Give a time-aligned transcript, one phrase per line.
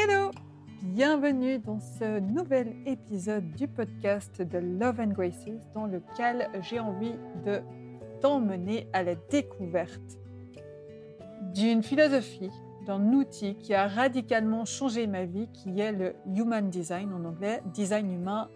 [0.00, 0.30] Hello
[0.80, 7.14] Bienvenue dans ce nouvel épisode du podcast de Love and Graces dans lequel j'ai envie
[7.44, 7.60] de
[8.20, 10.18] t'emmener à la découverte
[11.52, 12.52] d'une philosophie,
[12.86, 17.60] d'un outil qui a radicalement changé ma vie, qui est le Human Design en anglais,
[17.74, 18.48] design humain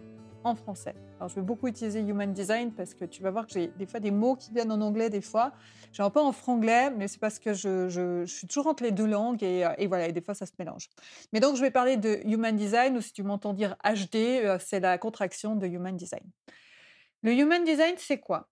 [0.45, 0.95] en français.
[1.27, 3.99] Je vais beaucoup utiliser Human Design parce que tu vas voir que j'ai des fois
[3.99, 5.53] des mots qui viennent en anglais, des fois.
[5.91, 9.05] J'ai un peu en franglais, mais c'est parce que je, suis toujours entre les deux
[9.05, 10.89] langues et, euh, et, voilà, et des fois ça se mélange.
[11.31, 14.57] Mais donc, je vais parler de Human Design, ou si tu m'entends dire HD, euh,
[14.59, 16.23] c'est la contraction de Human Design.
[17.21, 18.49] Le Human Design, c'est quoi?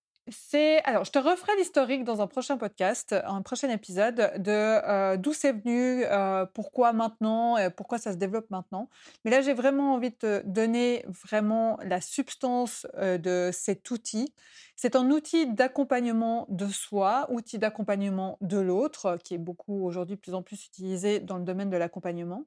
[0.86, 5.34] Alors je te referai l'historique dans un prochain podcast, un prochain épisode de euh, d'où
[5.34, 8.90] c'est venu, euh, pourquoi maintenant, pourquoi ça se développe maintenant.
[9.26, 14.34] Mais là j'ai vraiment envie de te donner vraiment la substance euh, de cet outil.
[14.76, 20.34] C'est un outil d'accompagnement de soi, outil d'accompagnement de l'autre, qui est beaucoup aujourd'hui plus
[20.34, 22.46] en plus utilisé dans le domaine de l'accompagnement,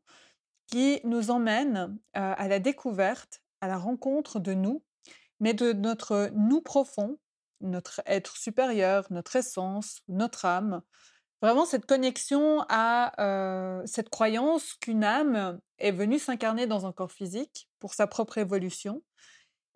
[0.66, 4.82] qui nous emmène à la découverte, à la rencontre de nous,
[5.38, 7.18] mais de notre nous profond
[7.64, 10.82] notre être supérieur, notre essence, notre âme.
[11.42, 13.12] Vraiment cette connexion à
[13.86, 19.02] cette croyance qu'une âme est venue s'incarner dans un corps physique pour sa propre évolution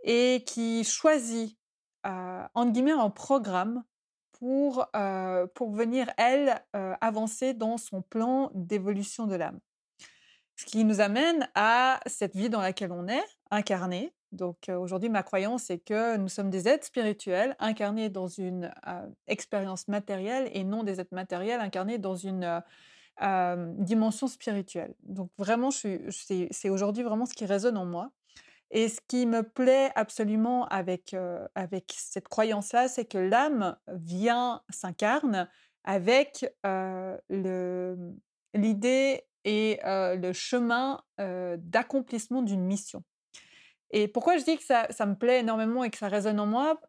[0.05, 1.59] et qui choisit,
[2.05, 3.85] entre guillemets, un programme
[4.33, 4.87] pour,
[5.55, 9.59] pour venir, elle, avancer dans son plan d'évolution de l'âme.
[10.57, 15.23] Ce qui nous amène à cette vie dans laquelle on est, incarnée, donc aujourd'hui, ma
[15.23, 18.73] croyance est que nous sommes des êtres spirituels incarnés dans une
[19.27, 22.63] expérience matérielle et non des êtres matériels incarnés dans une
[23.79, 24.95] dimension spirituelle.
[25.03, 28.11] Donc vraiment, c'est aujourd'hui vraiment ce qui résonne en moi.
[28.71, 31.17] Et ce qui me plaît absolument avec,
[31.55, 35.49] avec cette croyance-là, c'est que l'âme vient, s'incarne
[35.85, 36.45] avec
[38.55, 43.03] l'idée et le chemin d'accomplissement d'une mission.
[43.91, 46.47] Et pourquoi je dis que ça, ça, me plaît énormément et que ça résonne en
[46.47, 46.81] moi?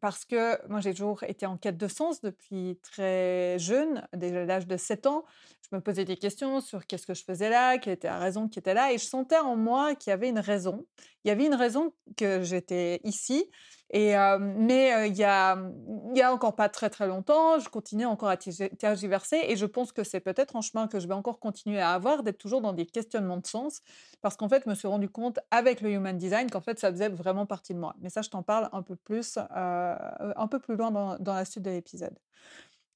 [0.00, 4.66] Parce que moi, j'ai toujours été en quête de sens depuis très jeune, déjà l'âge
[4.66, 5.24] de 7 ans.
[5.70, 8.48] Je me posais des questions sur qu'est-ce que je faisais là, quelle était la raison
[8.48, 8.92] qui était là.
[8.92, 10.86] Et je sentais en moi qu'il y avait une raison.
[11.24, 13.50] Il y avait une raison que j'étais ici.
[13.92, 18.36] Et, mais a, il y a encore pas très très longtemps, je continuais encore à
[18.36, 21.90] tergiverser et je pense que c'est peut-être un chemin que je vais encore continuer à
[21.90, 23.82] avoir, d'être toujours dans des questionnements de sens,
[24.20, 26.92] parce qu'en fait, je me suis rendu compte avec le Human Design qu'en fait, ça
[26.92, 27.96] faisait vraiment partie de moi.
[28.00, 31.64] Mais ça, je t'en parle un peu plus, un peu plus loin dans la suite
[31.64, 32.16] de l'épisode.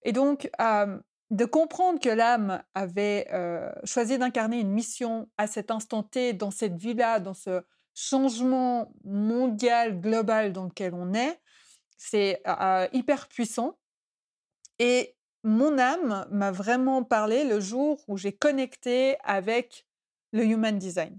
[0.05, 0.49] Et donc,
[1.31, 3.27] de comprendre que l'âme avait
[3.83, 7.63] choisi d'incarner une mission à cet instant T, dans cette vie-là, dans ce
[7.95, 11.41] changement mondial, global dans lequel on est,
[11.97, 12.43] c'est
[12.93, 13.79] hyper puissant.
[14.79, 19.87] Et mon âme m'a vraiment parlé le jour où j'ai connecté avec
[20.33, 21.19] le Human Design.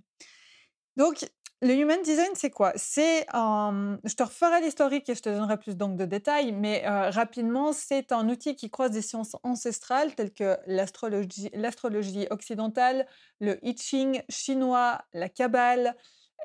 [0.98, 1.26] Donc,
[1.62, 2.74] le Human Design, c'est quoi?
[2.76, 7.72] C'est je te referai l'historique et je te donnerai plus donc de détails, mais rapidement,
[7.72, 13.08] c'est un outil qui croise des sciences ancestrales telles que l'astrologie occidentale,
[13.40, 15.96] le I Ching chinois, la Kabbale,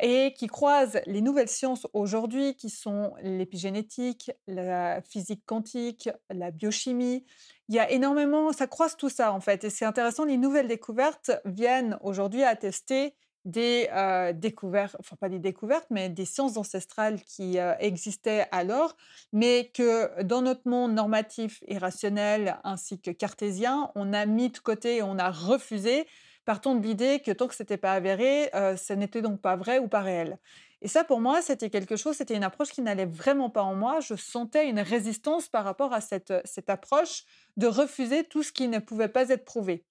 [0.00, 7.24] et qui croise les nouvelles sciences aujourd'hui qui sont l'épigénétique, la physique quantique, la biochimie.
[7.68, 9.64] Il y a énormément, ça croise tout ça en fait.
[9.64, 13.14] Et c'est intéressant, les nouvelles découvertes viennent aujourd'hui attester
[13.44, 18.96] des euh, découvertes, enfin pas des découvertes, mais des sciences ancestrales qui euh, existaient alors,
[19.32, 24.58] mais que dans notre monde normatif et rationnel ainsi que cartésien, on a mis de
[24.58, 26.06] côté et on a refusé
[26.44, 29.78] partant de l'idée que tant que c'était pas avéré, euh, ce n'était donc pas vrai
[29.78, 30.38] ou pas réel.
[30.82, 33.74] Et ça, pour moi, c'était quelque chose, c'était une approche qui n'allait vraiment pas en
[33.74, 34.00] moi.
[34.00, 37.24] Je sentais une résistance par rapport à cette, cette approche
[37.56, 39.84] de refuser tout ce qui ne pouvait pas être prouvé.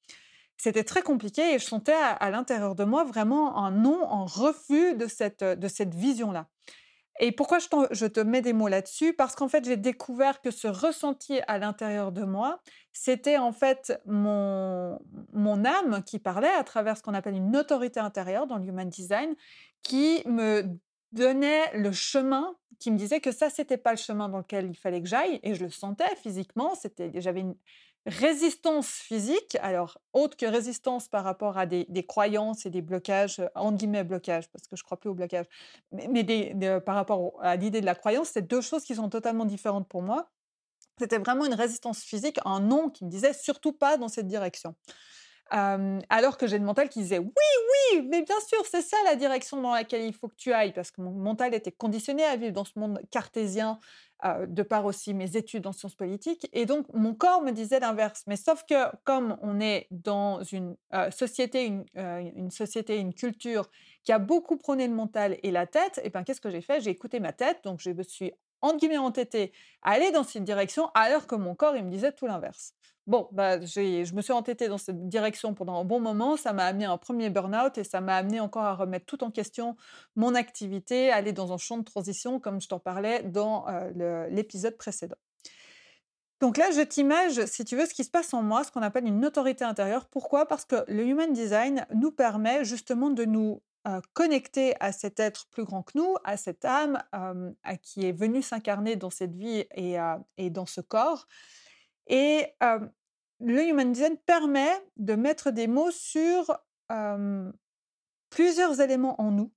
[0.57, 4.25] C'était très compliqué et je sentais à, à l'intérieur de moi vraiment un non, un
[4.25, 6.47] refus de cette, de cette vision-là.
[7.19, 9.13] Et pourquoi je, te mets des mots là-dessus?
[9.13, 12.61] Parce qu'en fait, j'ai découvert que ce ressenti à l'intérieur de moi,
[12.93, 14.99] c'était en fait mon,
[15.33, 19.35] mon âme qui parlait à travers ce qu'on appelle une autorité intérieure dans l'human design,
[19.83, 20.63] qui me
[21.11, 24.75] donnait le chemin, qui me disait que ça, c'était pas le chemin dans lequel il
[24.75, 26.73] fallait que j'aille, et je le sentais physiquement.
[26.75, 27.55] C'était, j'avais une,
[28.05, 33.71] résistance physique, alors autre que résistance par rapport à des, croyances et des blocages, en
[33.71, 35.45] guillemets blocages, parce que je crois plus au blocage,
[35.91, 36.53] mais,
[36.85, 40.01] par rapport à l'idée de la croyance, c'est deux choses qui sont totalement différentes pour
[40.01, 40.29] moi.
[40.97, 44.75] C'était vraiment une résistance physique, un non qui me disait surtout pas dans cette direction.
[45.51, 47.29] Alors que j'ai le mental qui disait oui,
[47.93, 50.73] oui, mais bien sûr, c'est ça la direction dans laquelle il faut que tu ailles,
[50.73, 53.79] parce que mon mental était conditionné à vivre dans ce monde cartésien,
[54.47, 58.23] de par aussi mes études en sciences politiques, et donc mon corps me disait l'inverse.
[58.27, 58.75] Mais sauf que
[59.05, 60.75] comme on est dans une
[61.11, 61.65] société,
[61.95, 63.69] une, société, une culture
[64.03, 66.81] qui a beaucoup prôné le mental et la tête, et ben qu'est-ce que j'ai fait?
[66.81, 69.53] J'ai écouté ma tête, donc je me suis entre guillemets entêtée
[69.83, 72.73] à aller dans cette direction, alors que mon corps il me disait tout l'inverse.
[73.09, 76.37] Bon, bah, je me suis entêtée dans cette direction pendant un bon moment.
[76.37, 79.23] Ça m'a amené à un premier burn-out et ça m'a amené encore à remettre tout
[79.23, 79.75] en question
[80.15, 83.65] mon activité, aller dans un champ de transition, comme je t'en parlais dans
[84.29, 85.15] l'épisode précédent.
[86.39, 88.83] Donc là, je t'image, si tu veux, ce qui se passe en moi, ce qu'on
[88.83, 90.05] appelle une autorité intérieure.
[90.05, 90.45] Pourquoi?
[90.45, 93.63] Parce que le Human Design nous permet justement de nous
[94.13, 98.43] connecter à cet être plus grand que nous, à cette âme à qui est venue
[98.43, 99.97] s'incarner dans cette vie et,
[100.37, 101.25] et dans ce corps.
[102.05, 102.55] Et
[103.39, 106.59] le Human Design permet de mettre des mots sur
[108.29, 109.51] plusieurs éléments en nous,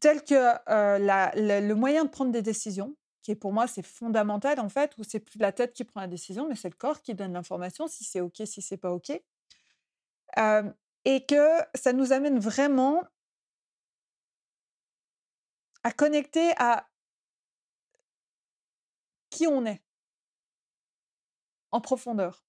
[0.00, 4.96] tels que le, moyen de prendre des décisions, qui pour moi c'est fondamental en fait,
[4.98, 7.32] où c'est plus la tête qui prend la décision, mais c'est le corps qui donne
[7.32, 9.10] l'information, si c'est ok, si c'est pas ok,
[11.04, 13.02] et que ça nous amène vraiment
[15.84, 16.88] à connecter à
[19.30, 19.82] qui on est
[21.72, 22.44] en profondeur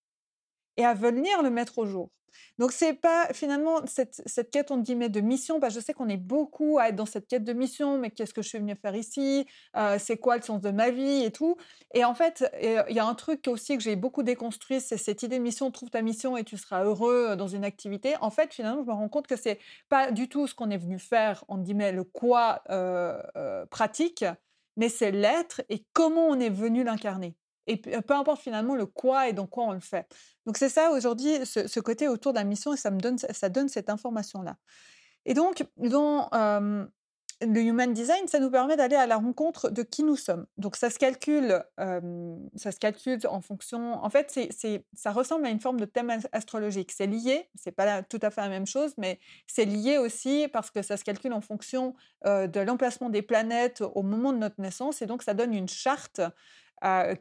[0.77, 2.09] et à venir le mettre au jour.
[2.57, 5.59] Donc c'est pas finalement cette, quête on guillemets de mission.
[5.59, 8.33] Bah, je sais qu'on est beaucoup à être dans cette quête de mission, mais qu'est-ce
[8.33, 11.31] que je suis venue faire ici euh, C'est quoi le sens de ma vie et
[11.31, 11.57] tout
[11.93, 15.23] Et en fait, il y a un truc aussi que j'ai beaucoup déconstruit, c'est cette
[15.23, 15.69] idée de mission.
[15.71, 18.15] Trouve ta mission et tu seras heureux euh, dans une activité.
[18.21, 19.59] En fait, finalement, je me rends compte que c'est
[19.89, 21.43] pas du tout ce qu'on est venu faire.
[21.47, 24.25] On guillemets le quoi euh, pratique,
[24.77, 27.35] mais c'est l'être et comment on est venu l'incarner
[27.67, 30.07] et peu importe finalement le quoi et dans quoi on le fait.
[30.45, 33.49] Donc c'est ça aujourd'hui, ce, côté autour de la mission, et ça me donne, ça
[33.49, 34.57] donne cette information-là.
[35.25, 36.29] Et donc, dans
[37.41, 40.45] le Human Design, ça nous permet d'aller à la rencontre de qui nous sommes.
[40.57, 44.03] Donc ça se calcule, ça se calcule en fonction.
[44.03, 46.91] En fait, c'est, ça ressemble à une forme de thème astrologique.
[46.91, 50.71] C'est lié, c'est pas tout à fait la même chose, mais c'est lié aussi parce
[50.71, 51.95] que ça se calcule en fonction
[52.25, 56.21] de l'emplacement des planètes au moment de notre naissance, et donc ça donne une charte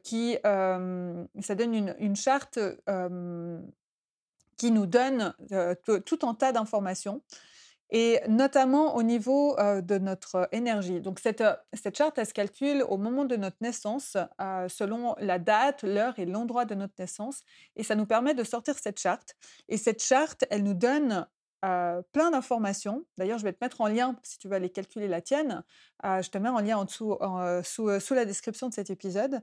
[0.02, 2.58] qui, ça donne une, charte
[4.56, 5.34] qui nous donne
[6.04, 7.22] tout un tas d'informations
[7.94, 11.00] et notamment au niveau de notre énergie.
[11.00, 11.44] Donc cette,
[11.74, 14.16] cette charte, elle se calcule au moment de notre naissance,
[14.68, 17.42] selon la date, l'heure et l'endroit de notre naissance,
[17.76, 19.36] et ça nous permet de sortir cette charte.
[19.68, 21.26] Et cette charte, elle nous donne
[21.62, 23.04] plein d'informations.
[23.18, 25.62] D'ailleurs, je vais te mettre en lien, si tu veux aller calculer la tienne,
[26.02, 27.16] je te mets en lien en dessous,
[27.62, 29.40] sous, sous, la description de cet épisode.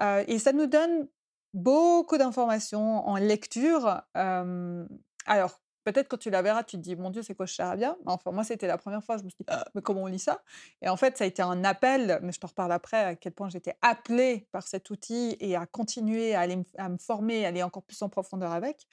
[0.00, 1.08] et ça nous donne
[1.54, 4.02] beaucoup d'informations en lecture.
[4.14, 7.96] alors, peut-être quand tu la verras, tu te dis, mon Dieu, c'est quoi charabia?
[8.06, 10.18] Enfin, moi, c'était la première fois, je me suis dit, «Ah, mais comment on lit
[10.18, 10.42] ça?
[10.82, 13.32] Et en fait, ça a été un appel, mais je te reparle après, à quel
[13.32, 17.48] point j'étais appelée par cet outil et à continuer à, aller, à me former, à
[17.48, 18.88] aller encore plus en profondeur avec.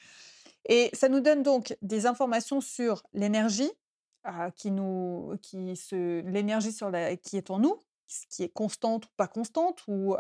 [0.66, 3.72] Et ça nous donne donc des informations sur l'énergie,
[4.56, 6.74] qui nous, qui se, l'énergie
[7.22, 7.78] qui est en nous,
[8.30, 10.16] qui est constante ou pas constante, ou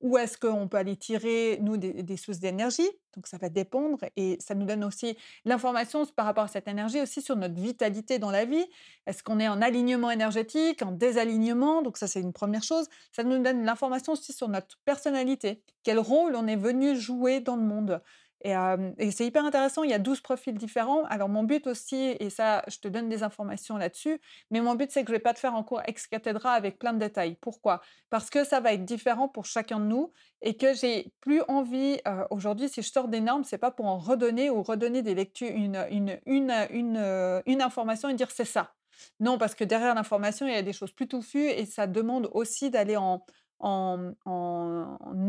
[0.00, 2.88] où, est-ce qu'on peut aller tirer, nous, des, sources d'énergie.
[3.14, 7.00] Donc, ça va dépendre et ça nous donne aussi l'information par rapport à cette énergie
[7.00, 8.64] aussi sur notre vitalité dans la vie.
[9.06, 11.82] Est-ce qu'on est en alignement énergétique, en désalignement?
[11.82, 12.86] Donc, ça, c'est une première chose.
[13.12, 17.56] Ça nous donne l'information aussi sur notre personnalité, quel rôle on est venu jouer dans
[17.56, 18.02] le monde?
[18.42, 21.04] Et, c'est hyper intéressant, il y a 12 profils différents.
[21.04, 24.90] Alors mon but aussi, et ça, je te donne des informations là-dessus, mais mon but,
[24.90, 26.98] c'est que je ne vais pas te faire un cours ex cathedra avec plein de
[26.98, 27.36] détails.
[27.40, 27.80] Pourquoi?
[28.10, 30.12] Parce que ça va être différent pour chacun de nous
[30.42, 31.98] et que j'ai plus envie,
[32.30, 35.50] aujourd'hui, si je sors des normes, c'est pas pour en redonner ou redonner des lectures,
[35.50, 38.74] une, une, une, une, une information et dire c'est ça.
[39.20, 42.28] Non, parce que derrière l'information, il y a des choses plus touffues et ça demande
[42.32, 43.24] aussi d'aller en,
[43.58, 44.12] en,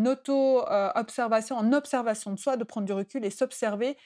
[0.06, 3.98] auto-observation, en observation de soi, de prendre du recul et s'observer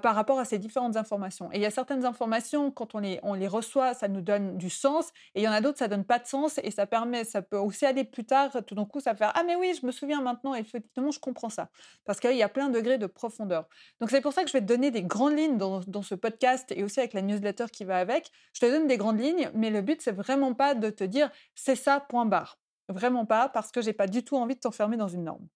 [0.00, 1.50] par rapport à ces différentes informations.
[1.52, 4.56] Et il y a certaines informations, quand on les, on les reçoit, ça nous donne
[4.56, 6.86] du sens, et il y en a d'autres, ça donne pas de sens, et ça
[6.86, 9.76] permet, ça peut aussi aller plus tard, tout d'un coup, ça fait Ah, mais oui,
[9.80, 11.68] je me souviens maintenant, effectivement, je comprends ça.
[12.04, 13.66] Parce qu'il y a plein de degrés de profondeur.
[14.00, 16.14] Donc, c'est pour ça que je vais te donner des grandes lignes dans, dans, ce
[16.14, 18.30] podcast et aussi avec la newsletter qui va avec.
[18.52, 21.28] Je te donne des grandes lignes, mais le but, c'est vraiment pas de te dire
[21.56, 22.61] c'est ça, point barre.
[22.88, 25.46] Vraiment pas, parce que j'ai pas du tout envie de t'enfermer dans une norme.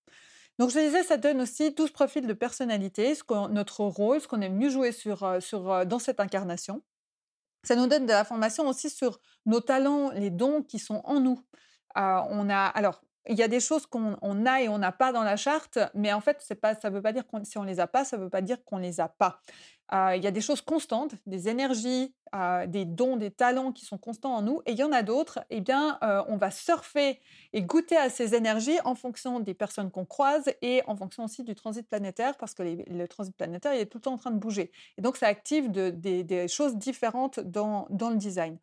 [0.59, 4.40] Donc je disais, ça donne aussi ce profil de personnalité, ce notre rôle, ce qu'on
[4.40, 6.83] aime mieux jouer sur, euh, sur, euh, dans cette incarnation.
[7.64, 11.42] Ça nous donne de l'information aussi sur nos talents, les dons qui sont en nous.
[11.99, 15.12] Euh, on a, alors, il y a des choses qu'on a et on n'a pas
[15.12, 17.62] dans la charte, mais en fait, pas, ça ne veut pas dire qu'on si on
[17.62, 19.40] les a pas, ça ne veut pas dire qu'on les a pas.
[19.92, 22.14] il y a des choses constantes, des énergies,
[22.66, 25.40] des dons, des talents qui sont constants en nous, et il y en a d'autres.
[25.50, 27.21] Eh bien, on va surfer
[27.52, 31.42] et goûter à ces énergies en fonction des personnes qu'on croise et en fonction aussi
[31.42, 34.38] du transit planétaire, parce que le transit planétaire est tout le temps en train de
[34.38, 34.71] bouger.
[34.99, 38.59] Et donc, ça active des, choses différentes dans le design.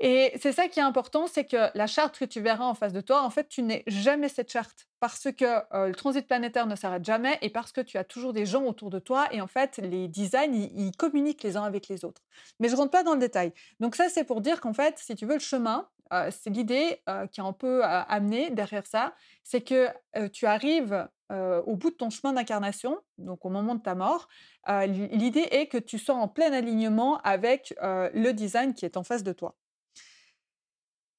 [0.00, 2.92] Et c'est ça qui est important, c'est que la charte que tu verras en face
[2.92, 6.76] de toi, en fait, tu n'es jamais cette charte parce que le transit planétaire ne
[6.76, 9.46] s'arrête jamais et parce que tu as toujours des gens autour de toi et en
[9.46, 12.22] fait, les designs, ils, communiquent les uns avec les autres.
[12.58, 13.52] Mais je rentre pas dans le détail.
[13.80, 15.88] Donc ça, c'est pour dire qu'en fait, si tu veux le chemin,
[16.30, 19.88] c'est l'idée qui est un peu amenée derrière ça, c'est que
[20.28, 24.28] tu arrives au bout de ton chemin d'incarnation, donc au moment de ta mort,
[24.68, 29.22] l'idée est que tu sois en plein alignement avec le design qui est en face
[29.22, 29.54] de toi.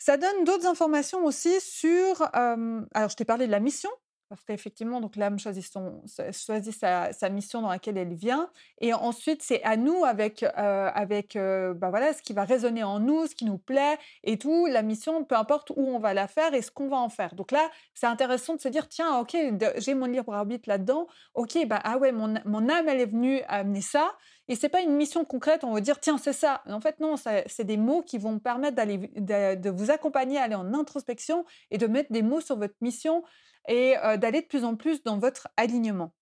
[0.06, 2.22] Ça donne d'autres informations aussi sur.
[2.34, 3.90] alors, je t'ai parlé de la mission,
[4.34, 8.50] parce qu'effectivement, l'âme choisit, son, choisit sa, mission dans laquelle elle vient.
[8.82, 13.28] Et ensuite, c'est à nous, avec, avec bah voilà, ce qui va résonner en nous,
[13.28, 14.66] ce qui nous plaît et tout.
[14.66, 17.36] La mission, peu importe où on va la faire et ce qu'on va en faire.
[17.36, 19.38] Donc là, c'est intéressant de se dire tiens, ok,
[19.78, 21.06] j'ai mon libre arbitre là-dedans.
[21.36, 24.16] Ok, bah ah ouais, mon, mon âme, elle est venue amener ça.
[24.50, 26.62] Et c'est pas une mission concrète, on va dire tiens c'est ça.
[26.68, 30.56] En fait non, c'est des mots qui vont permettre d'aller de, vous accompagner à aller
[30.56, 33.24] en introspection et de mettre des mots sur votre mission
[33.68, 36.14] et d'aller de plus en plus dans votre alignement.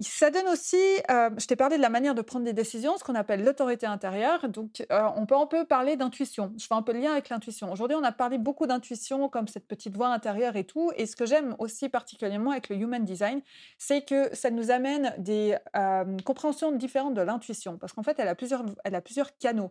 [0.00, 0.78] Ça donne aussi,
[1.10, 3.84] euh, je t'ai parlé de la manière de prendre des décisions, ce qu'on appelle l'autorité
[3.84, 4.48] intérieure.
[4.48, 6.54] Donc, euh, on peut un peu parler d'intuition.
[6.56, 7.70] Je fais un peu le lien avec l'intuition.
[7.70, 10.90] Aujourd'hui, on a parlé beaucoup d'intuition, comme cette petite voix intérieure et tout.
[10.96, 13.42] Et ce que j'aime aussi particulièrement avec le Human Design,
[13.76, 17.76] c'est que ça nous amène des euh, compréhensions différentes de l'intuition.
[17.76, 19.70] Parce qu'en fait, elle a plusieurs, elle a plusieurs canaux.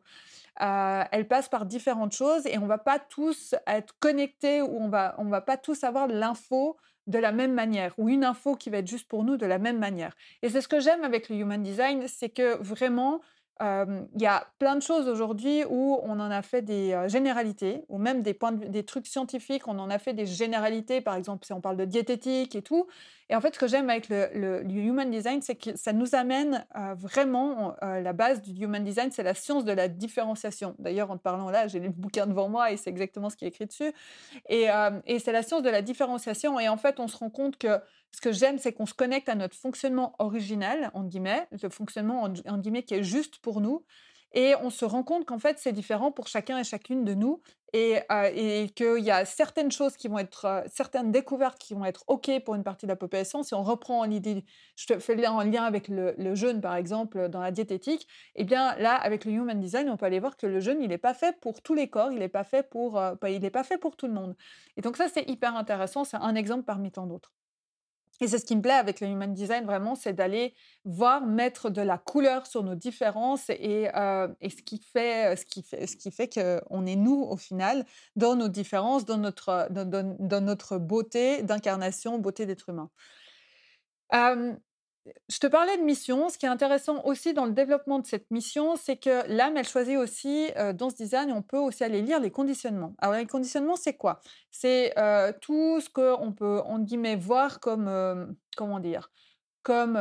[0.59, 4.89] elle passe par différentes choses et on ne va pas tous être connectés ou on
[4.89, 6.77] va, on va pas tous avoir l'info
[7.09, 9.57] de la même manière ou une info qui va être juste pour nous de la
[9.57, 10.15] même manière.
[10.41, 13.19] Et c'est ce que j'aime avec le Human Design, c'est que vraiment,
[13.61, 17.97] il y a plein de choses aujourd'hui où on en a fait des généralités, ou
[17.97, 21.51] même des, points des trucs scientifiques, on en a fait des généralités, par exemple si
[21.51, 22.87] on parle de diététique et tout.
[23.29, 26.65] Et en fait, ce que j'aime avec le, Human Design, c'est que ça nous amène
[26.95, 30.75] vraiment, la base du Human Design, c'est la science de la différenciation.
[30.79, 33.45] D'ailleurs, en te parlant là, j'ai le bouquin devant moi et c'est exactement ce qui
[33.45, 33.93] est écrit dessus.
[34.50, 34.67] Et,
[35.05, 36.59] et c'est la science de la différenciation.
[36.59, 37.79] Et en fait, on se rend compte que
[38.12, 42.24] ce que j'aime, c'est qu'on se connecte à notre fonctionnement original, en guillemets, le fonctionnement
[42.24, 43.86] en, guillemets qui est juste pour nous.
[44.33, 47.41] Et on se rend compte qu'en fait, c'est différent pour chacun et chacune de nous.
[47.74, 52.03] Et, euh, qu'il y a certaines choses qui vont être, certaines découvertes qui vont être
[52.07, 53.43] OK pour une partie de la population.
[53.43, 54.43] Si on reprend l'idée,
[54.75, 58.75] je te fais en lien avec le, jeûne, par exemple, dans la diététique, eh bien
[58.77, 61.13] là, avec le Human Design, on peut aller voir que le jeûne, il n'est pas
[61.13, 63.95] fait pour tous les corps, il n'est pas, fait pour, il n'est pas fait pour
[63.95, 64.36] tout le monde.
[64.77, 66.03] Et donc ça, c'est hyper intéressant.
[66.05, 67.31] C'est un exemple parmi tant d'autres.
[68.21, 71.69] Et c'est ce qui me plaît avec le human design, vraiment, c'est d'aller voir mettre
[71.69, 75.88] de la couleur sur nos différences et, euh, et ce qui fait, ce qui fait,
[75.88, 77.85] ce qui fait qu'on est nous au final
[78.15, 82.89] dans nos différences, dans notre, dans, dans notre beauté d'incarnation, beauté d'être humain
[85.29, 86.29] je te parlais de mission.
[86.29, 89.67] Ce qui est intéressant aussi dans le développement de cette mission, c'est que l'âme, elle
[89.67, 92.93] choisit aussi, dans ce design, on peut aussi aller lire les conditionnements.
[92.99, 94.21] Alors, les conditionnements, c'est quoi?
[94.51, 94.93] C'est
[95.41, 99.11] tout ce qu'on peut, en guillemets, voir comme, comment dire,
[99.63, 99.99] comme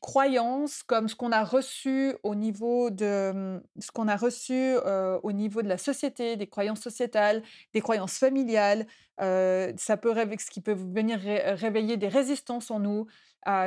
[0.00, 4.76] croyances, comme ce qu'on a reçu au niveau de ce qu'on a reçu
[5.22, 8.86] au niveau de la société, des croyances sociétales, des croyances familiales.
[9.18, 13.06] ça peut ce qui peut venir réveiller des résistances en nous,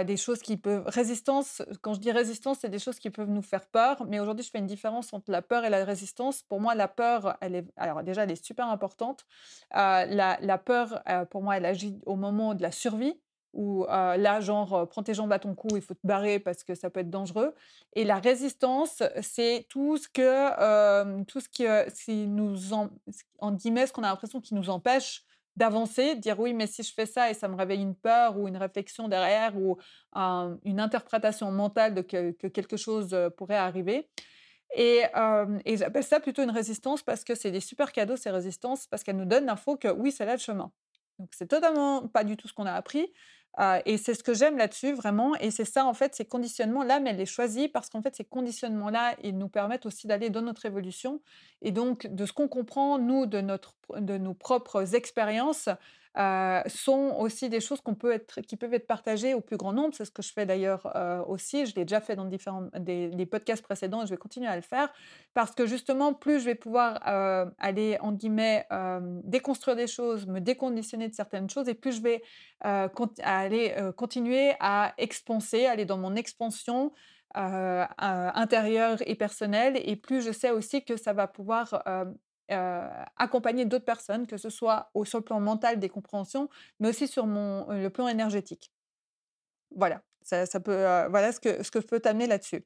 [0.06, 1.62] des choses qui peuvent résistance.
[1.82, 4.06] Quand je dis résistance, c'est des choses qui peuvent nous faire peur.
[4.08, 6.44] Mais aujourd'hui, je fais une différence entre la peur et la résistance.
[6.44, 9.26] Pour moi, la peur, elle est alors déjà, elle est super importante.
[9.72, 10.06] la,
[10.42, 13.20] la, peur, pour moi, elle agit au moment de la survie
[13.54, 16.76] où là, genre, prends tes jambes à ton cou, il faut te barrer parce que
[16.76, 17.56] ça peut être dangereux.
[17.94, 22.90] Et la résistance, c'est tout ce que, tout ce qui, nous en,
[23.40, 25.24] en guillemets, ce qu'on a l'impression qui nous empêche
[25.60, 28.38] d'avancer, de dire oui, mais si je fais ça et ça me réveille une peur
[28.38, 29.78] ou une réflexion derrière ou
[30.64, 34.10] une interprétation mentale de que, quelque chose pourrait arriver.
[34.76, 35.04] Et,
[35.66, 39.04] et j'appelle ça plutôt une résistance parce que c'est des super cadeaux, ces résistances, parce
[39.04, 40.72] qu'elles nous donnent l'info que oui, c'est là le chemin.
[41.20, 43.12] Donc c'est totalement pas du tout ce qu'on a appris,
[43.86, 45.36] et c'est ce que j'aime là-dessus, vraiment.
[45.36, 48.24] Et c'est ça, en fait, ces conditionnements-là, mais elle les choisit parce qu'en fait, ces
[48.24, 51.20] conditionnements-là, ils nous permettent aussi d'aller dans notre évolution.
[51.62, 55.68] Et donc, de ce qu'on comprend, nous, de, notre, de nos propres expériences,
[56.16, 59.94] sont aussi des choses qu'on peut être, qui peuvent être partagées au plus grand nombre.
[59.94, 60.92] C'est ce que je fais d'ailleurs
[61.28, 61.66] aussi.
[61.66, 64.62] Je l'ai déjà fait dans différents des, podcasts précédents et je vais continuer à le
[64.62, 64.92] faire
[65.34, 67.00] parce que justement, plus je vais pouvoir
[67.58, 68.66] aller, en guillemets,
[69.24, 72.22] déconstruire des choses, me déconditionner de certaines choses et plus je vais
[72.62, 76.92] aller continuer à expanser, aller dans mon expansion
[77.38, 81.84] euh, intérieure et personnelle, et plus je sais aussi que ça va pouvoir
[82.50, 87.08] accompagner d'autres personnes, que ce soit au, sur le plan mental des compréhensions, mais aussi
[87.08, 88.72] sur mon, le plan énergétique.
[89.76, 92.66] Voilà, ça, peut, voilà ce que, ce que je peux t'amener là-dessus.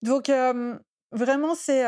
[0.00, 0.30] Donc,
[1.12, 1.84] vraiment, c'est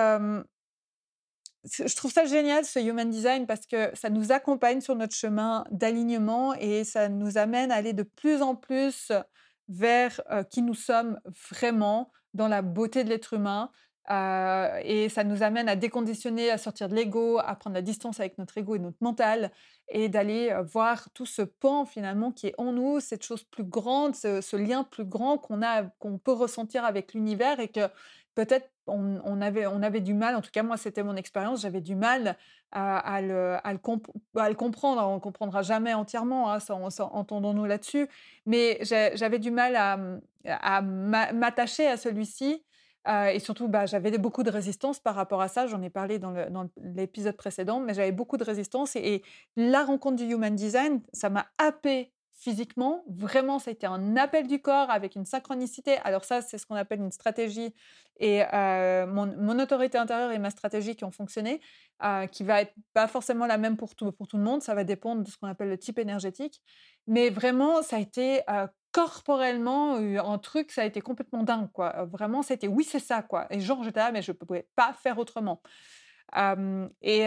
[1.64, 5.64] je trouve ça génial, ce Human Design, parce que ça nous accompagne sur notre chemin
[5.70, 9.12] d'alignement et ça nous amène à aller de plus en plus
[9.68, 11.18] vers qui nous sommes
[11.50, 13.70] vraiment dans la beauté de l'être humain.
[14.10, 18.38] Et ça nous amène à déconditionner, à sortir de l'ego, à prendre la distance avec
[18.38, 19.50] notre ego et notre mental,
[19.88, 24.14] et d'aller voir tout ce pan finalement qui est en nous, cette chose plus grande,
[24.14, 27.88] ce, lien plus grand qu'on a, qu'on peut ressentir avec l'univers, et que
[28.34, 31.80] peut-être on, avait, on avait du mal, en tout cas moi c'était mon expérience, j'avais
[31.80, 32.36] du mal
[32.72, 35.08] à, le, à, le comprendre.
[35.08, 38.08] on ne comprendra jamais entièrement, hein, entendons-nous là-dessus,
[38.46, 39.76] mais j'avais du mal
[40.44, 42.64] à, m'attacher à celui-ci.
[43.06, 45.66] Et surtout, bah, j'avais beaucoup de résistance par rapport à ça.
[45.66, 48.96] J'en ai parlé dans l'épisode précédent, mais j'avais beaucoup de résistance.
[48.96, 49.22] Et,
[49.56, 53.04] la rencontre du Human Design, ça m'a happé physiquement.
[53.08, 55.96] Vraiment, ça a été un appel du corps avec une synchronicité.
[56.04, 57.74] Alors ça, c'est ce qu'on appelle une stratégie.
[58.20, 58.42] Et
[59.06, 61.60] mon, autorité intérieure et ma stratégie qui ont fonctionné,
[62.32, 64.62] qui va être pas forcément la même pour tout, pour tout le monde.
[64.62, 66.62] Ça va dépendre de ce qu'on appelle le type énergétique.
[67.06, 68.40] Mais vraiment, ça a été
[68.94, 71.68] corporellement un truc, ça a été complètement dingue.
[71.72, 72.04] Quoi.
[72.12, 73.22] Vraiment, été oui, c'est ça.
[73.22, 73.46] quoi.
[73.50, 75.60] Et genre, j'étais là, mais je ne pouvais pas faire autrement
[77.02, 77.26] et,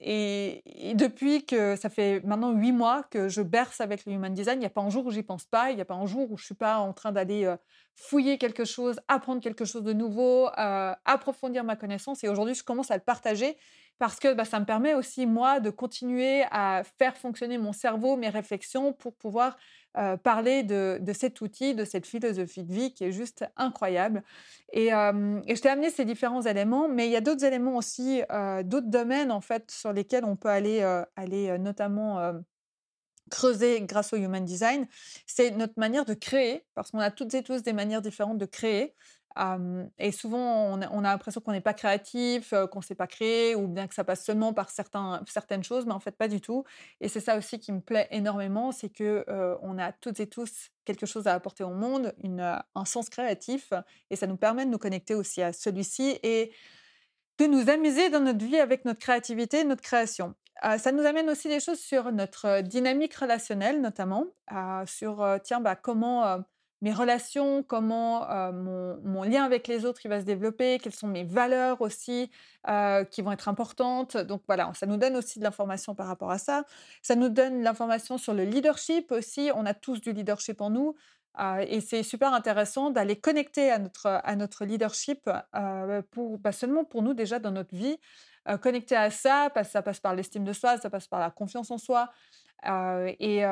[0.00, 4.56] et, depuis que ça fait maintenant huit mois que je berce avec le Human Design,
[4.56, 6.06] il n'y a pas un jour où j'y pense pas, il n'y a pas un
[6.06, 7.52] jour où je suis pas en train d'aller
[7.94, 12.24] fouiller quelque chose, apprendre quelque chose de nouveau, approfondir ma connaissance.
[12.24, 13.56] Et aujourd'hui, je commence à le partager
[13.98, 18.16] parce que bah, ça me permet aussi, moi, de continuer à faire fonctionner mon cerveau,
[18.16, 19.56] mes réflexions pour pouvoir
[20.22, 24.22] parler de, cet outil, de cette philosophie de vie qui est juste incroyable.
[24.72, 28.22] Et, je t'ai amené ces différents éléments, mais il y a d'autres éléments aussi,
[28.64, 30.82] d'autres domaines en fait sur lesquels on peut aller,
[31.16, 32.32] aller notamment
[33.28, 34.86] creuser grâce au Human Design.
[35.26, 38.46] C'est notre manière de créer, parce qu'on a toutes et tous des manières différentes de
[38.46, 38.94] créer
[39.98, 43.68] et souvent, on a, l'impression qu'on n'est pas créatif, qu'on ne sait pas créer, ou
[43.68, 46.64] bien que ça passe seulement par certains, certaines choses, mais en fait, pas du tout.
[47.00, 49.24] Et c'est ça aussi qui me plaît énormément, c'est que
[49.62, 53.72] on a toutes et tous quelque chose à apporter au monde, un sens créatif,
[54.10, 56.52] et ça nous permet de nous connecter aussi à celui-ci et
[57.38, 60.34] de nous amuser dans notre vie avec notre créativité, notre création.
[60.78, 64.24] ça nous amène aussi des choses sur notre dynamique relationnelle, notamment,
[64.86, 66.42] sur, tiens, bah, comment
[66.80, 71.24] mes relations, comment mon, lien avec les autres il va se développer, quelles sont mes
[71.24, 72.30] valeurs aussi
[73.10, 74.16] qui vont être importantes.
[74.16, 76.64] Donc voilà, ça nous donne aussi de l'information par rapport à ça.
[77.02, 79.50] Ça nous donne l'information sur le leadership aussi.
[79.54, 80.94] On a tous du leadership en nous.
[81.60, 85.28] et c'est super intéressant d'aller connecter à notre, à notre leadership,
[86.10, 87.98] pour, pas seulement pour nous déjà dans notre vie,
[88.62, 91.78] connecter à ça, ça passe par l'estime de soi, ça passe par la confiance en
[91.78, 92.10] soi,
[92.64, 93.44] et,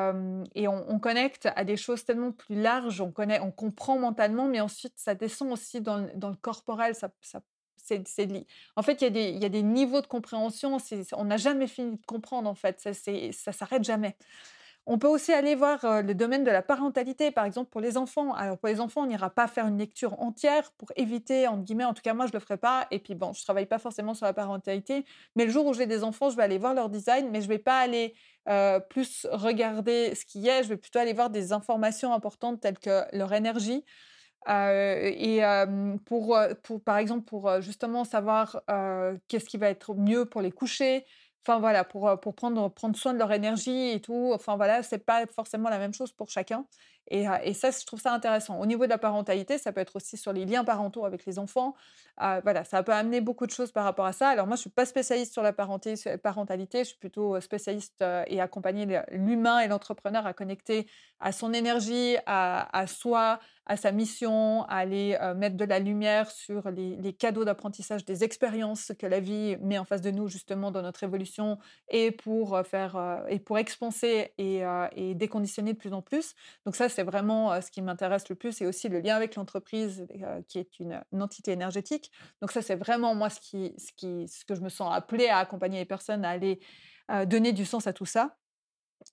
[0.67, 4.93] on, connecte à des choses tellement plus larges, on, connaît, on comprend mentalement, mais ensuite
[4.97, 6.95] ça descend aussi dans, le corporel.
[6.95, 7.09] Ça,
[7.75, 8.03] c'est,
[8.75, 10.77] en fait, il y, a des, il y, a des niveaux de compréhension,
[11.13, 14.17] on n'a jamais fini de comprendre, en fait, ça, ça s'arrête jamais.
[14.89, 18.33] On peut aussi aller voir le domaine de la parentalité, par exemple pour les enfants.
[18.33, 21.83] Alors pour les enfants, on n'ira pas faire une lecture entière pour éviter, entre guillemets,
[21.83, 22.87] en tout cas moi je le ferai pas.
[22.89, 25.03] Et puis bon, je travaille pas forcément sur la parentalité,
[25.35, 27.49] mais le jour où j'ai des enfants, je vais aller voir leur design, mais je
[27.49, 28.15] vais pas aller
[28.89, 33.03] plus regarder ce qui est, je vais plutôt aller voir des informations importantes telles que
[33.11, 33.83] leur énergie.
[34.47, 35.41] et
[36.05, 38.61] pour, pour, par exemple, pour justement savoir
[39.27, 41.05] qu'est-ce qui va être mieux pour les coucher,
[41.47, 44.31] Enfin voilà, pour, pour prendre, prendre soin de leur énergie et tout.
[44.33, 46.65] Enfin voilà, c'est pas forcément la même chose pour chacun.
[47.09, 48.59] Et, ça, je trouve ça intéressant.
[48.59, 51.39] Au niveau de la parentalité, ça peut être aussi sur les liens parentaux avec les
[51.39, 51.75] enfants.
[52.17, 54.29] voilà, ça peut amener beaucoup de choses par rapport à ça.
[54.29, 59.01] Alors moi, je suis pas spécialiste sur la parentalité, je suis plutôt spécialiste et accompagner
[59.11, 60.87] l'humain et l'entrepreneur à connecter
[61.19, 66.31] à son énergie, à, à soi, à sa mission, à aller mettre de la lumière
[66.31, 70.71] sur les, cadeaux d'apprentissage des expériences que la vie met en face de nous justement
[70.71, 71.57] dans notre évolution
[71.89, 74.61] et pour faire et pour expanser et,
[74.95, 76.35] et, déconditionner de plus en plus.
[76.65, 80.07] Donc ça, c'est vraiment ce qui m'intéresse le plus et aussi le lien avec l'entreprise
[80.47, 82.11] qui est une, entité énergétique.
[82.41, 85.27] Donc ça, c'est vraiment moi ce, qui, ce, qui, ce que je me sens appelée
[85.27, 86.59] à accompagner les personnes à aller
[87.27, 88.35] donner du sens à tout ça.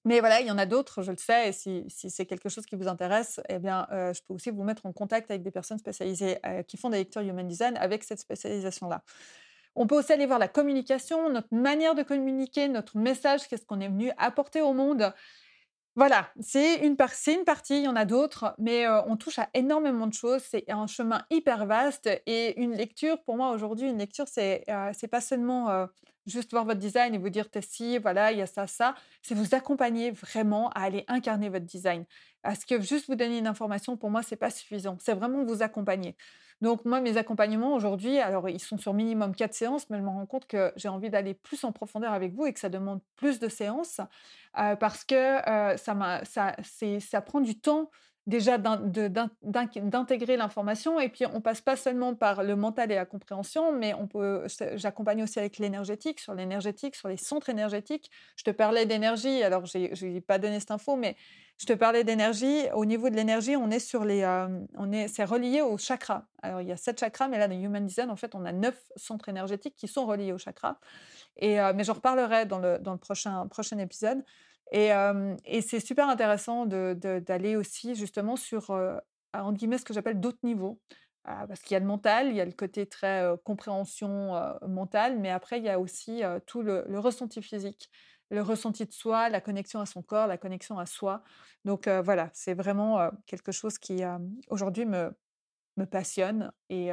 [0.07, 2.65] Mais voilà, il y en a d'autres, je le sais, et si, c'est quelque chose
[2.65, 5.79] qui vous intéresse, eh bien, je peux aussi vous mettre en contact avec des personnes
[5.79, 9.03] spécialisées qui font des lectures Human Design avec cette spécialisation-là.
[9.77, 13.81] On peut aussi aller voir la communication, notre manière de communiquer, notre message, qu'est-ce qu'on
[13.81, 15.13] est venu apporter au monde.
[15.97, 20.09] Voilà, c'est une, une, partie, il y en a d'autres, mais on touche à énormément
[20.09, 20.43] de choses.
[20.43, 25.07] C'est un chemin hyper vaste et une lecture, pour moi aujourd'hui, une lecture, c'est c'est
[25.09, 25.87] pas seulement
[26.27, 28.95] juste voir votre design et vous dire, si, voilà, il y a ça, ça.
[29.23, 32.05] C'est vous accompagner vraiment à aller incarner votre design.
[32.45, 34.99] Parce que juste vous donner une information, pour moi, c'est pas suffisant.
[35.01, 36.15] C'est vraiment vous accompagner.
[36.61, 40.09] Donc, moi, mes accompagnements aujourd'hui, alors ils sont sur minimum quatre séances, mais je me
[40.09, 43.01] rends compte que j'ai envie d'aller plus en profondeur avec vous et que ça demande
[43.17, 44.01] plus de séances
[44.53, 45.39] parce que
[45.77, 46.55] ça,
[47.01, 47.91] ça prend du temps
[48.27, 53.73] déjà d'intégrer l'information et puis on passe pas seulement par le mental et la compréhension,
[53.73, 58.11] mais on peut, j'accompagne aussi avec l'énergétique, sur l'énergétique, sur les centres énergétiques.
[58.37, 61.17] Je te parlais d'énergie, alors je n'ai pas donné cette info, mais
[61.59, 62.63] je te parlais d'énergie.
[62.75, 66.25] Au niveau de l'énergie, on est sur les, euh, on est, c'est relié aux chakras.
[66.43, 68.53] Alors il y a sept chakras, mais là dans Human Design, en fait, on a
[68.53, 70.79] neuf centres énergétiques qui sont reliés aux chakras.
[71.37, 74.25] Et euh, mais j'en reparlerai dans le dans le prochain prochain épisode.
[74.75, 78.71] Et, euh, c'est super intéressant d'aller aussi justement sur
[79.33, 80.81] entre guillemets ce que j'appelle d'autres niveaux.
[81.25, 84.33] parce qu'il y a le mental, il y a le côté très compréhension
[84.67, 87.89] mentale, mais après il y a aussi tout le, le ressenti physique
[88.31, 91.23] le ressenti de soi, la connexion à son corps, la connexion à soi.
[91.65, 94.03] Donc voilà, c'est vraiment quelque chose qui
[94.49, 95.15] aujourd'hui me,
[95.77, 96.91] me passionne et,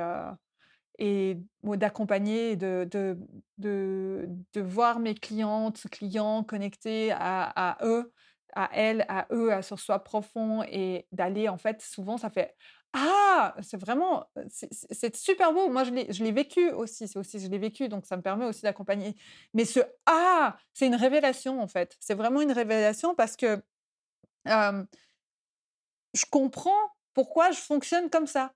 [1.02, 3.18] et d'accompagner, de, de,
[3.58, 8.14] de, voir mes clientes, clients connectés à, à eux,
[8.54, 12.56] à elles, à eux, à sur soi profond et d'aller en fait, souvent ça fait
[12.94, 15.70] ah, c'est vraiment, c'est super beau.
[15.70, 17.08] Moi, je l'ai vécu aussi.
[17.08, 19.16] C'est aussi, je l'ai vécu, donc ça me permet aussi d'accompagner.
[19.54, 21.96] Mais ce ah, c'est une révélation en fait.
[22.02, 23.64] C'est vraiment une révélation parce que
[24.46, 28.54] je comprends pourquoi je fonctionne comme ça.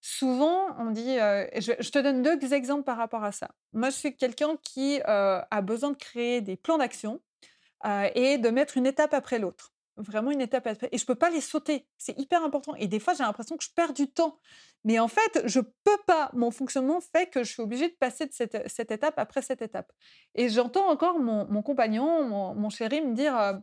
[0.00, 3.50] Souvent, on dit, je, te donne deux exemples par rapport à ça.
[3.72, 7.20] Moi, je suis quelqu'un qui a besoin de créer des plans d'action
[8.14, 11.40] et de mettre une étape après l'autre vraiment une étape Et je peux pas les
[11.40, 11.86] sauter.
[11.98, 12.74] C'est hyper important.
[12.76, 14.38] Et des fois, j'ai l'impression que je perds du temps.
[14.84, 16.30] Mais en fait, je peux pas.
[16.32, 19.62] Mon fonctionnement fait que je suis obligée de passer de cette, cette étape après cette
[19.62, 19.92] étape.
[20.34, 23.60] Et j'entends encore mon, mon compagnon, mon, mon, chéri me dire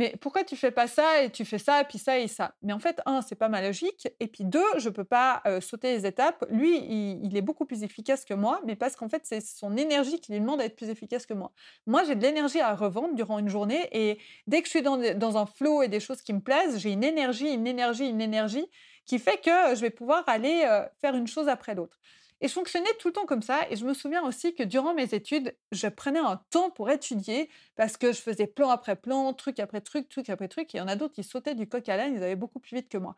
[0.00, 2.54] mais pourquoi tu fais pas ça et tu fais ça puis ça et ça?
[2.62, 5.94] Mais en fait, un, c'est pas ma logique, et puis deux, je peux pas sauter
[5.94, 6.42] les étapes.
[6.48, 10.18] Lui, il, est beaucoup plus efficace que moi, mais parce qu'en fait, c'est son énergie
[10.18, 11.52] qui lui demande d'être plus efficace que moi.
[11.86, 14.96] Moi, j'ai de l'énergie à revendre durant une journée, et dès que je suis dans,
[15.18, 18.22] dans un flow et des choses qui me plaisent, j'ai une énergie, une énergie, une
[18.22, 18.66] énergie
[19.04, 20.66] qui fait que je vais pouvoir aller
[21.02, 21.98] faire une chose après l'autre.
[22.40, 23.60] Et je fonctionnais tout le temps comme ça.
[23.70, 27.50] Et je me souviens aussi que durant mes études, je prenais un temps pour étudier
[27.76, 30.74] parce que je faisais plan après plan, truc après truc, truc après truc.
[30.74, 32.60] Et il y en a d'autres qui sautaient du coq à l'âne, ils allaient beaucoup
[32.60, 33.16] plus vite que moi.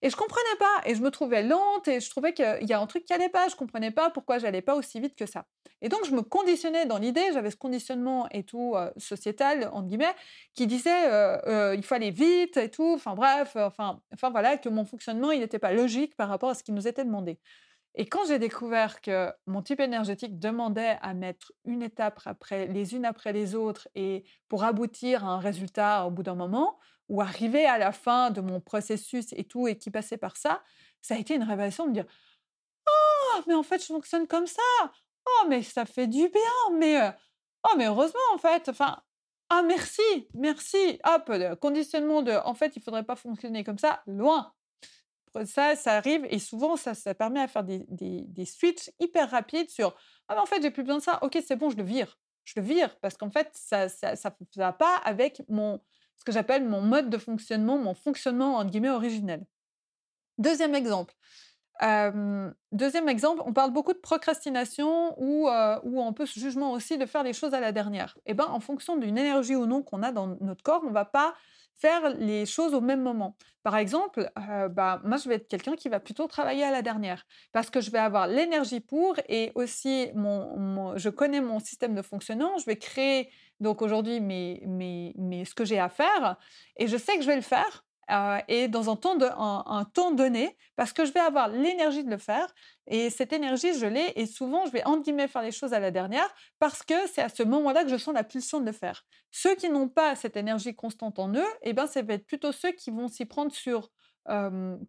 [0.00, 2.80] Et je comprenais pas, et je me trouvais lente, et je trouvais qu'il y a
[2.80, 5.46] un truc qui allait pas, je comprenais pas pourquoi j'allais pas aussi vite que ça.
[5.82, 9.88] Et donc je me conditionnais dans l'idée, j'avais ce conditionnement et tout euh, sociétal entre
[9.88, 10.14] guillemets,
[10.54, 14.68] qui disait euh, euh, il aller vite et tout, enfin bref, enfin, enfin voilà que
[14.68, 17.38] mon fonctionnement il n'était pas logique par rapport à ce qui nous était demandé.
[17.94, 22.94] Et quand j'ai découvert que mon type énergétique demandait à mettre une étape après, les
[22.94, 27.22] unes après les autres, et pour aboutir à un résultat au bout d'un moment, ou
[27.22, 30.62] arriver à la fin de mon processus et tout, et qui passait par ça,
[31.00, 32.06] ça a été une révélation de me dire
[32.86, 34.62] Oh, mais en fait, je fonctionne comme ça.
[35.26, 36.76] Oh, mais ça fait du bien.
[36.78, 37.10] Mais, euh,
[37.64, 38.68] oh, mais heureusement, en fait.
[38.68, 39.02] Enfin,
[39.50, 41.00] ah, merci, merci.
[41.04, 44.02] Hop, conditionnement de en fait, il faudrait pas fonctionner comme ça.
[44.06, 44.52] Loin,
[45.44, 49.94] ça, ça arrive et souvent, ça, permet à faire des, switches hyper rapides sur
[50.28, 51.18] Ah, mais en fait, j'ai plus besoin de ça.
[51.22, 52.18] Ok, c'est bon, je le vire.
[52.44, 55.80] Je le vire parce qu'en fait, ça ne ça, va pas avec mon,
[56.16, 59.44] ce que j'appelle mon mode de fonctionnement, mon fonctionnement entre guillemets originel.
[60.38, 61.14] Deuxième exemple.
[62.72, 66.96] deuxième exemple, on parle beaucoup de procrastination ou, euh, ou on peut ce jugement aussi
[66.96, 68.16] de faire les choses à la dernière.
[68.24, 70.90] Et eh ben, en fonction d'une énergie ou non qu'on a dans notre corps, on
[70.90, 71.34] va pas
[71.80, 73.36] faire les choses au même moment.
[73.62, 76.82] Par exemple, euh, bah, moi, je vais être quelqu'un qui va plutôt travailler à la
[76.82, 81.94] dernière parce que je vais avoir l'énergie pour et aussi mon, je connais mon système
[81.94, 82.56] de fonctionnement.
[82.58, 86.36] Je vais créer donc aujourd'hui mes, mes, mes, ce que j'ai à faire
[86.76, 90.12] et je sais que je vais le faire euh, et dans un temps, un, temps
[90.12, 92.52] donné, parce que je vais avoir l'énergie de le faire,
[92.86, 95.80] et cette énergie, je l'ai, et souvent, je vais, entre guillemets, faire les choses à
[95.80, 98.72] la dernière, parce que c'est à ce moment-là que je sens la pulsion de le
[98.72, 99.04] faire.
[99.30, 102.52] Ceux qui n'ont pas cette énergie constante en eux, eh ben, ça va être plutôt
[102.52, 103.90] ceux qui vont s'y prendre sur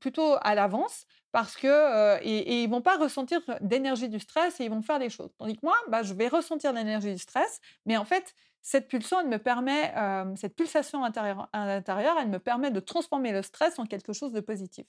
[0.02, 4.66] plutôt à l'avance parce que et, et, ils vont pas ressentir d'énergie du stress et
[4.66, 5.30] ils vont faire des choses.
[5.38, 9.20] Tandis que moi, bah, je vais ressentir l'énergie du stress, mais en fait, cette pulsion,
[9.20, 9.94] elle me permet,
[10.36, 14.34] cette pulsation intérieure, à l'intérieur, elle me permet de transformer le stress en quelque chose
[14.34, 14.86] de positif.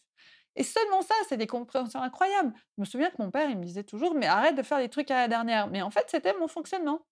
[0.57, 2.53] Et seulement ça, c'est des compréhensions incroyables.
[2.77, 4.89] Je me souviens que mon père, il me disait toujours, mais arrête de faire les
[4.89, 5.69] trucs à la dernière.
[5.69, 7.07] Mais en fait, c'était mon fonctionnement.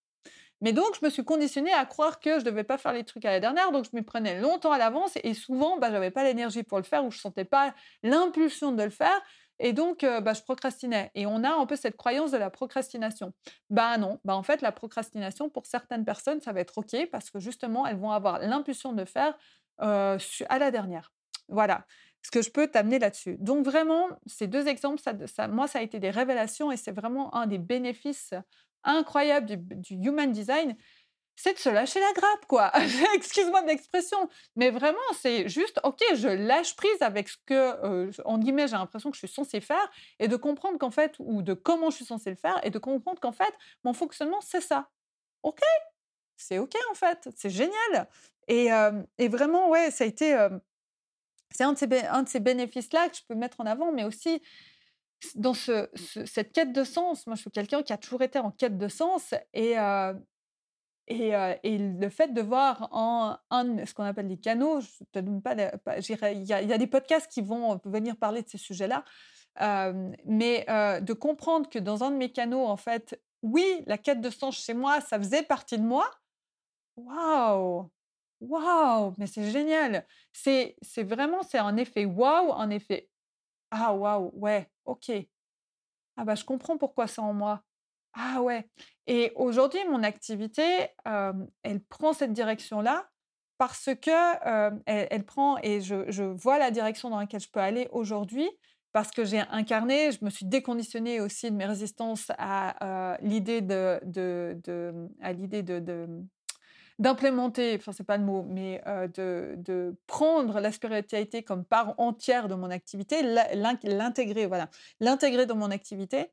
[0.61, 3.05] Mais donc, je me suis conditionnée à croire que je ne devais pas faire les
[3.05, 5.92] trucs à la dernière, donc je m'y prenais longtemps à l'avance et souvent, bah, je
[5.92, 9.23] n'avais pas l'énergie pour le faire ou je ne sentais pas l'impulsion de le faire.
[9.61, 11.11] Et donc, bah, je procrastinais.
[11.14, 13.33] Et on a un peu cette croyance de la procrastination.
[13.71, 17.31] Bah non, bah en fait, la procrastination, pour certaines personnes, ça va être OK parce
[17.31, 19.37] que justement, elles vont avoir l'impulsion de faire
[19.79, 20.18] à
[20.59, 21.12] la dernière.
[21.49, 21.85] Voilà
[22.23, 23.37] ce que je peux t'amener là-dessus.
[23.38, 27.35] Donc vraiment, ces deux exemples, ça, moi, ça a été des révélations et c'est vraiment
[27.35, 28.35] un des bénéfices
[28.85, 30.77] incroyables du human design
[31.38, 32.72] c'est de se lâcher la grappe, quoi.
[33.14, 38.11] Excuse-moi de l'expression, mais vraiment, c'est juste, ok, je lâche prise avec ce que, euh,
[38.24, 41.42] en guillemets, j'ai l'impression que je suis censée faire, et de comprendre qu'en fait, ou
[41.42, 44.61] de comment je suis censée le faire, et de comprendre qu'en fait, mon fonctionnement, c'est
[44.61, 44.88] ça.
[45.44, 45.61] Ok,
[46.37, 48.09] c'est ok en fait, c'est génial.
[48.48, 48.70] Et,
[49.18, 50.48] et, vraiment, ouais, ça a été,
[51.51, 54.42] c'est un, de ces bénéfices-là que je peux mettre en avant, mais aussi
[55.37, 55.88] dans ce,
[56.27, 57.27] cette quête de sens.
[57.29, 59.77] Moi, je suis quelqu'un qui a toujours été en quête de sens, et
[61.09, 65.55] et, le fait de voir en ce qu'on appelle des canaux, je te donne pas,
[65.55, 69.05] il y, a des podcasts qui vont venir parler de ces sujets-là,
[70.25, 74.31] mais de comprendre que dans un de mes canaux, en fait, oui, la quête de
[74.31, 76.11] sens chez moi, ça faisait partie de moi.
[76.97, 77.90] Waouh,
[78.40, 80.05] waouh, mais c'est génial.
[80.33, 83.09] C'est, c'est vraiment, c'est un effet waouh, un effet
[83.71, 85.12] ah waouh, ouais, ok.
[86.16, 87.62] Ah bah je comprends pourquoi c'est en moi.
[88.20, 88.66] Ah ouais.
[89.07, 93.09] Et aujourd'hui, mon activité, elle prend cette direction-là
[93.59, 98.48] parce que elle, prend et je, vois la direction dans laquelle je peux aller aujourd'hui
[98.92, 104.00] parce que j'ai incarné, je me suis déconditionnée aussi de mes résistances à l'idée de,
[105.22, 106.09] à l'idée de,
[106.98, 108.83] d'implémenter, enfin c'est pas le mot, mais
[109.14, 115.57] de, de, prendre la spiritualité comme part entière de mon activité, l'intégrer, voilà, l'intégrer dans
[115.57, 116.33] mon activité.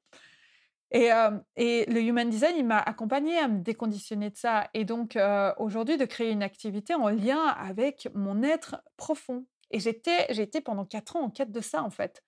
[0.95, 1.10] Et,
[1.58, 4.69] et, le Human Design, m'a accompagné à me déconditionner de ça.
[4.73, 5.17] Et donc,
[5.58, 9.45] aujourd'hui, de créer une activité en lien avec mon être profond.
[9.71, 12.23] Et j'étais, j'ai pendant quatre ans en quête de ça, en fait.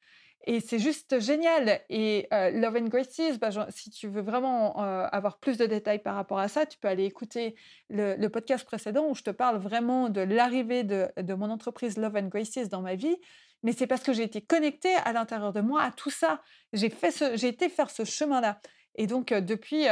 [0.45, 1.81] Et c'est juste génial.
[1.89, 6.39] Et Love and Graces, bah, si tu veux vraiment avoir plus de détails par rapport
[6.39, 7.55] à ça, tu peux aller écouter
[7.89, 12.15] le, podcast précédent où je te parle vraiment de l'arrivée de, de, mon entreprise Love
[12.17, 13.17] and Graces dans ma vie
[13.63, 16.41] mais c'est parce que j'ai été connectée à l'intérieur de moi à tout ça.
[16.73, 18.59] J'ai fait j'ai été faire ce chemin-là.
[18.95, 19.85] Et donc depuis,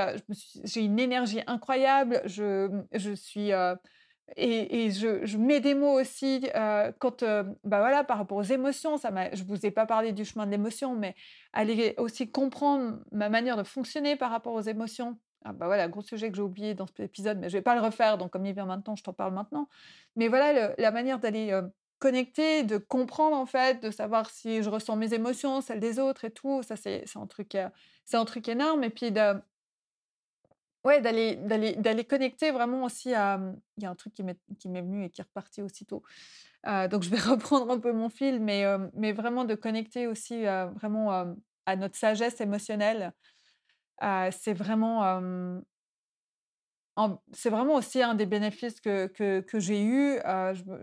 [0.64, 2.22] j'ai une énergie incroyable.
[2.26, 3.52] Je, je suis
[4.38, 6.48] et, et je, je, mets des mots aussi
[7.00, 7.24] quand,
[7.64, 8.98] bah voilà, par rapport aux émotions.
[8.98, 11.16] Ça je vous ai pas parlé du chemin de l'émotion, mais
[11.54, 15.20] aller aussi comprendre ma manière de fonctionner par rapport aux émotions.
[15.48, 17.76] Ah bah voilà, gros sujet que j'ai oublié dans cet épisode, mais je vais pas
[17.76, 18.18] le refaire.
[18.18, 19.70] Donc comme il vient maintenant, je t'en parle maintenant.
[20.16, 21.62] Mais voilà, la manière d'aller
[22.00, 26.26] connecter, de comprendre en fait, de savoir si je ressens mes émotions, celles des autres
[26.26, 26.64] et tout.
[26.64, 27.58] Ça, c'est un truc,
[28.06, 28.84] c'est un truc énorme.
[28.84, 29.34] Et puis de,
[30.84, 33.40] ouais, d'aller, connecter vraiment aussi à.
[33.78, 36.04] Il y a un truc qui m'est, venu et qui est reparti aussitôt.
[36.66, 41.36] donc je vais reprendre un peu mon fil, mais, mais vraiment de connecter aussi vraiment
[41.66, 43.14] à notre sagesse émotionnelle.
[44.32, 45.62] c'est vraiment
[47.34, 50.20] c'est vraiment aussi un des bénéfices que, que, j'ai eu.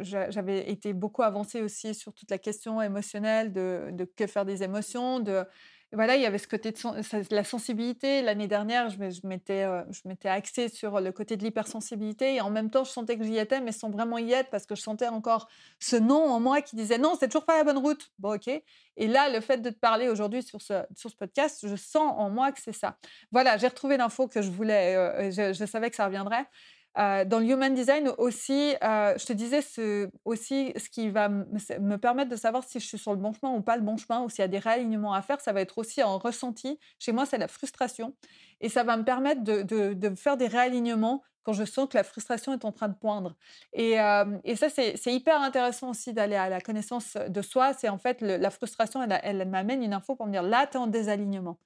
[0.00, 4.62] J'avais été beaucoup avancée aussi sur toute la question émotionnelle de, de que faire des
[4.62, 5.44] émotions, de
[5.92, 8.22] voilà, il y avait ce côté de la sensibilité.
[8.22, 12.50] L'année dernière, je, m'étais, euh, je m'étais axée sur le côté de l'hypersensibilité et en
[12.50, 14.80] même temps, je sentais que j'y étais, mais sans vraiment y être parce que je
[14.80, 15.48] sentais encore
[15.80, 18.10] ce non en moi qui disait non, c'est toujours pas la bonne route.
[18.18, 18.48] Bon, ok.
[18.48, 22.12] Et là, le fait de te parler aujourd'hui sur ce, sur ce podcast, je sens
[22.16, 22.96] en moi que c'est ça.
[23.30, 26.46] Voilà, j'ai retrouvé l'info que je voulais, euh, je savais que ça reviendrait.
[26.94, 32.30] Dans le Human Design aussi, je te disais ce, aussi ce qui va me permettre
[32.30, 34.28] de savoir si je suis sur le bon chemin ou pas le bon chemin, ou
[34.28, 36.78] s'il y a des réalignements à faire, ça va être aussi en ressenti.
[36.98, 38.14] Chez moi, c'est la frustration.
[38.60, 42.52] Et ça va me permettre de, faire des réalignements quand je sens que la frustration
[42.52, 43.34] est en train de poindre.
[43.72, 43.96] Et,
[44.44, 47.72] et ça, c'est hyper intéressant aussi d'aller à la connaissance de soi.
[47.72, 50.74] C'est en fait la frustration, elle, elle m'amène une info pour me dire là, tu
[50.74, 51.58] es en désalignement.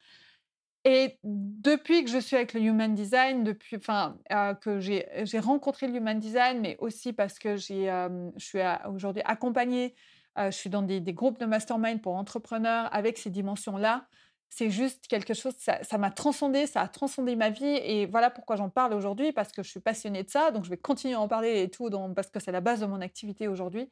[0.88, 5.88] Et depuis que je suis avec le Human Design, depuis, enfin, euh, que j'ai rencontré
[5.88, 9.96] le Human Design, mais aussi parce que euh, je suis aujourd'hui accompagnée,
[10.38, 14.06] euh, je suis dans des, groupes de mastermind pour entrepreneurs avec ces dimensions-là.
[14.48, 17.64] C'est juste quelque chose, ça m'a transcendé, ça a transcendé ma vie.
[17.64, 20.52] Et voilà pourquoi j'en parle aujourd'hui, parce que je suis passionnée de ça.
[20.52, 22.86] Donc, je vais continuer à en parler et tout, parce que c'est la base de
[22.86, 23.90] mon activité aujourd'hui.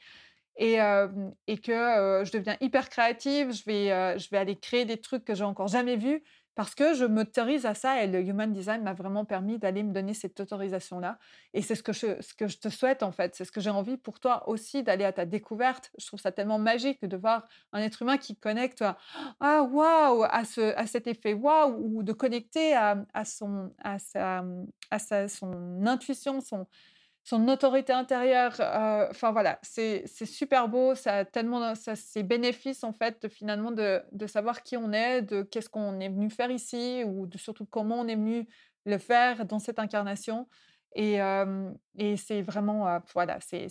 [0.58, 0.74] Et,
[1.48, 5.34] et, que je deviens hyper créative, je vais, je vais aller créer des trucs que
[5.34, 6.22] j'ai encore jamais vus
[6.54, 9.92] parce que je m'autorise à ça et le Human Design m'a vraiment permis d'aller me
[9.92, 11.18] donner cette autorisation-là.
[11.52, 13.60] Et c'est ce que je, ce que je te souhaite en fait, c'est ce que
[13.60, 15.90] j'ai envie pour toi aussi d'aller à ta découverte.
[15.98, 18.96] Je trouve ça tellement magique de voir un être humain qui connecte à
[19.40, 19.66] ah
[20.30, 24.44] à ce à cet effet waouh ou de connecter à, à son à sa
[24.90, 26.66] à sa, son intuition, son
[27.24, 28.54] son autorité intérieure.
[28.60, 30.94] Euh, enfin voilà, c'est super beau.
[30.94, 35.22] Ça a tellement ça, ses bénéfices en fait finalement de, de savoir qui on est,
[35.22, 38.46] de qu'est-ce qu'on est venu faire ici ou de surtout comment on est venu
[38.84, 40.46] le faire dans cette incarnation.
[40.96, 43.68] Et, euh, et c'est vraiment euh, voilà, c'est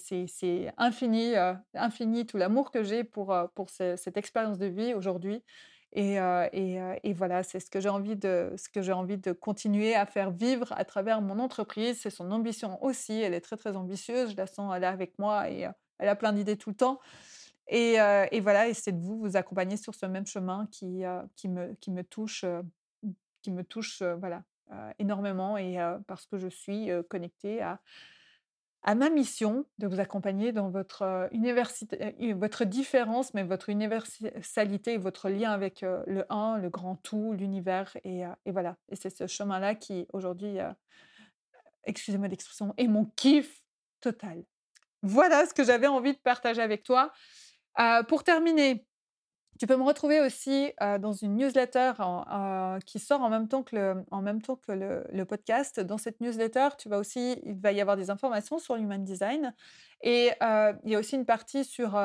[0.78, 1.36] infini,
[1.76, 5.44] infini tout l'amour que j'ai pour pour cette expérience de vie aujourd'hui.
[5.96, 9.94] Et, et, voilà, c'est ce que j'ai envie de ce que j'ai envie de continuer
[9.94, 12.00] à faire vivre à travers mon entreprise.
[12.02, 13.14] C'est son ambition aussi.
[13.14, 14.32] Elle est très très ambitieuse.
[14.32, 15.68] Je la sens, elle est avec moi et
[16.00, 17.00] elle a plein d'idées tout le temps.
[17.68, 17.98] Et,
[18.42, 21.04] voilà, et c'est de vous vous accompagner sur ce même chemin qui
[21.36, 22.44] qui me qui me touche
[23.44, 24.44] qui me touche voilà
[24.98, 25.78] énormément et
[26.08, 27.80] parce que je suis connectée à
[28.84, 35.30] à ma mission de vous accompagner dans votre, université, votre différence, mais votre universalité, votre
[35.30, 37.96] lien avec le un, le grand tout, l'univers.
[38.04, 38.76] Et, et, voilà.
[38.90, 40.58] Et c'est ce chemin-là qui, aujourd'hui,
[41.86, 43.64] excusez-moi l'expression, est mon kiff
[44.02, 44.44] total.
[45.02, 47.12] Voilà ce que j'avais envie de partager avec toi.
[48.08, 48.86] pour terminer,
[49.60, 51.94] tu peux me retrouver aussi dans une newsletter
[52.86, 53.76] qui sort en même temps que,
[54.72, 55.80] le, podcast.
[55.80, 59.54] Dans cette newsletter, il va y avoir des informations sur l'human design.
[60.02, 61.98] Et il y a aussi une partie sur,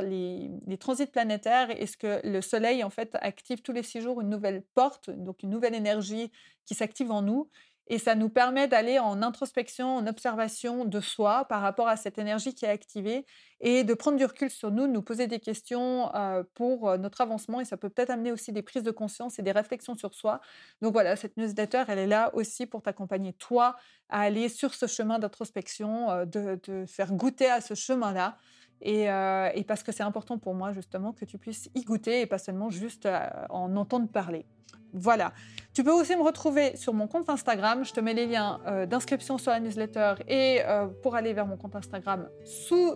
[0.00, 1.70] les, transits planétaires.
[1.70, 5.10] Et ce que le Soleil en fait active tous les six jours une nouvelle porte,
[5.10, 6.30] donc une nouvelle énergie
[6.66, 7.48] qui s'active en nous?
[7.88, 12.18] Et ça nous permet d'aller en introspection, en observation de soi par rapport à cette
[12.18, 13.24] énergie qui est activée
[13.60, 16.98] et de prendre du recul sur nous, de nous poser des questions euh, pour euh,
[16.98, 17.60] notre avancement.
[17.60, 20.40] Et ça peut peut-être amener aussi des prises de conscience et des réflexions sur soi.
[20.82, 23.76] Donc voilà, cette newsletter, elle est là aussi pour t'accompagner, toi,
[24.08, 28.36] à aller sur ce chemin d'introspection, euh, de, de faire goûter à ce chemin-là.
[28.82, 32.26] Et, et, parce que c'est important pour moi justement que tu puisses y goûter et
[32.26, 33.08] pas seulement juste
[33.50, 34.44] en entendre parler.
[34.92, 35.32] Voilà.
[35.74, 37.84] Tu peux aussi me retrouver sur mon compte Instagram.
[37.84, 41.46] Je te mets les liens euh, d'inscription sur la newsletter et euh, pour aller vers
[41.46, 42.94] mon compte Instagram sous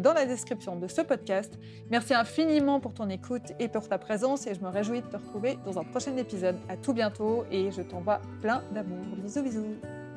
[0.00, 1.58] dans la description de ce podcast.
[1.90, 5.16] Merci infiniment pour ton écoute et pour ta présence et je me réjouis de te
[5.16, 6.56] retrouver dans un prochain épisode.
[6.68, 9.04] À tout bientôt et je t'envoie plein d'amour.
[9.22, 10.11] Bisous bisous.